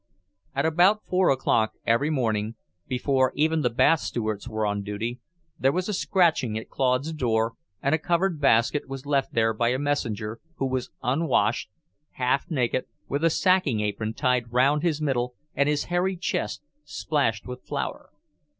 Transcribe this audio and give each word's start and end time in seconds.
At 0.55 0.65
about 0.65 1.05
four 1.05 1.29
o'clock 1.29 1.73
every 1.85 2.09
morning, 2.09 2.55
before 2.87 3.31
even 3.35 3.61
the 3.61 3.69
bath 3.69 3.99
stewards 3.99 4.49
were 4.49 4.65
on 4.65 4.81
duty, 4.81 5.19
there 5.59 5.71
was 5.71 5.87
a 5.87 5.93
scratching 5.93 6.57
at 6.57 6.71
Claude's 6.71 7.13
door, 7.13 7.53
and 7.83 7.93
a 7.93 7.99
covered 7.99 8.41
basket 8.41 8.89
was 8.89 9.05
left 9.05 9.35
there 9.35 9.53
by 9.53 9.69
a 9.69 9.77
messenger 9.77 10.39
who 10.55 10.65
was 10.65 10.89
unwashed, 11.03 11.69
half 12.13 12.49
naked, 12.49 12.85
with 13.09 13.23
a 13.23 13.29
sacking 13.29 13.81
apron 13.81 14.15
tied 14.15 14.51
round 14.51 14.81
his 14.81 15.03
middle 15.03 15.35
and 15.53 15.69
his 15.69 15.83
hairy 15.83 16.17
chest 16.17 16.63
splashed 16.83 17.45
with 17.45 17.61
flour. 17.63 18.09